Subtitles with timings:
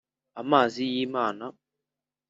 [0.41, 1.45] Amazi y’ Imana